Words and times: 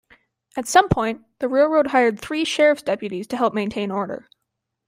At 0.57 0.67
some 0.67 0.89
point, 0.89 1.25
the 1.37 1.47
railroad 1.47 1.85
hired 1.91 2.19
three 2.19 2.43
sheriff's 2.43 2.81
deputies 2.81 3.27
to 3.27 3.37
help 3.37 3.53
maintain 3.53 3.91
order. 3.91 4.27